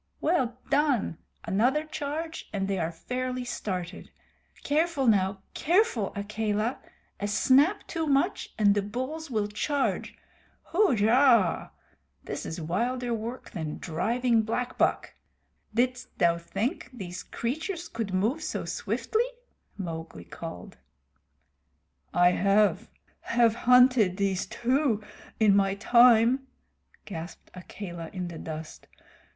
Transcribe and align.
"Well 0.19 0.57
done! 0.71 1.19
Another 1.45 1.83
charge 1.83 2.49
and 2.51 2.67
they 2.67 2.79
are 2.79 2.91
fairly 2.91 3.45
started. 3.45 4.09
Careful, 4.63 5.05
now 5.05 5.43
careful, 5.53 6.11
Akela. 6.15 6.79
A 7.19 7.27
snap 7.27 7.85
too 7.85 8.07
much 8.07 8.51
and 8.57 8.73
the 8.73 8.81
bulls 8.81 9.29
will 9.29 9.45
charge. 9.47 10.15
Hujah! 10.71 11.69
This 12.23 12.47
is 12.47 12.59
wilder 12.59 13.13
work 13.13 13.51
than 13.51 13.77
driving 13.77 14.41
black 14.41 14.75
buck. 14.75 15.13
Didst 15.71 16.17
thou 16.17 16.39
think 16.39 16.89
these 16.91 17.21
creatures 17.21 17.87
could 17.87 18.11
move 18.11 18.41
so 18.41 18.65
swiftly?" 18.65 19.27
Mowgli 19.77 20.25
called. 20.25 20.77
"I 22.11 22.31
have 22.31 22.89
have 23.19 23.53
hunted 23.53 24.17
these 24.17 24.47
too 24.47 25.03
in 25.39 25.55
my 25.55 25.75
time," 25.75 26.47
gasped 27.05 27.51
Akela 27.53 28.09
in 28.11 28.29
the 28.29 28.39
dust. 28.39 28.87